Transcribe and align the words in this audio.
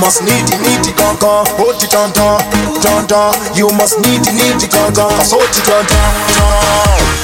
must 0.00 0.22
need 0.22 0.46
it, 0.48 0.60
need 0.62 0.86
it, 0.86 0.96
gon' 0.96 1.16
gon' 1.16 1.46
Hold 1.58 1.82
it 1.82 1.94
on, 1.94 2.12
don, 2.12 2.40
don, 2.82 3.06
don 3.06 3.34
You 3.56 3.68
must 3.76 4.00
need 4.00 4.20
it, 4.26 4.34
need 4.34 4.62
it, 4.62 4.70
gon' 4.70 4.92
gon' 4.94 5.12
Hold 5.12 5.50
it 5.52 5.68
on, 5.68 5.84
don, 5.84 7.15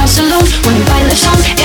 house 0.00 0.18
alone, 0.18 0.48
wondering 0.64 0.86
why 0.88 1.00
I 1.00 1.08
left 1.08 1.20
song, 1.20 1.59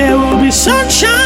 there 0.00 0.16
will 0.16 0.40
be 0.40 0.50
sunshine 0.50 1.19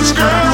this 0.00 0.12
girl. 0.12 0.49